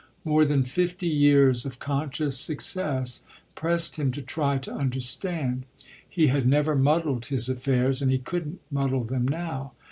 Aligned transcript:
More 0.25 0.45
than 0.45 0.63
fifty 0.63 1.05
years 1.05 1.63
of 1.63 1.77
conscious 1.77 2.35
success 2.35 3.21
pressed 3.53 3.97
him 3.97 4.11
to 4.13 4.21
try 4.23 4.57
to 4.57 4.73
understand; 4.73 5.65
he 6.09 6.25
had 6.25 6.47
never 6.47 6.75
muddled 6.75 7.25
his 7.27 7.47
affairs 7.49 8.01
and 8.01 8.09
he 8.09 8.17
couldn't 8.17 8.61
muddle 8.71 9.03
them 9.03 9.27
now. 9.27 9.73